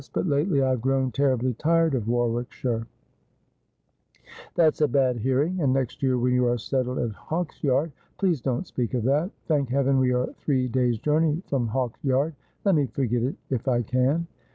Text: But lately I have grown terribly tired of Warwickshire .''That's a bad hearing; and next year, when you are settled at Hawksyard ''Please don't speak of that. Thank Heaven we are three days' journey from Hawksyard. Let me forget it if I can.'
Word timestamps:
But 0.13 0.25
lately 0.25 0.63
I 0.63 0.71
have 0.71 0.81
grown 0.81 1.11
terribly 1.13 1.53
tired 1.53 1.93
of 1.93 2.07
Warwickshire 2.07 2.87
.''That's 4.55 4.81
a 4.81 4.87
bad 4.87 5.17
hearing; 5.17 5.59
and 5.61 5.71
next 5.73 6.01
year, 6.01 6.17
when 6.17 6.33
you 6.33 6.47
are 6.47 6.57
settled 6.57 6.97
at 6.97 7.11
Hawksyard 7.11 7.91
''Please 8.17 8.41
don't 8.41 8.65
speak 8.65 8.95
of 8.95 9.03
that. 9.03 9.29
Thank 9.45 9.69
Heaven 9.69 9.99
we 9.99 10.11
are 10.11 10.33
three 10.39 10.67
days' 10.67 10.97
journey 10.97 11.43
from 11.45 11.67
Hawksyard. 11.69 12.33
Let 12.65 12.73
me 12.73 12.87
forget 12.87 13.21
it 13.21 13.35
if 13.51 13.67
I 13.67 13.83
can.' 13.83 14.25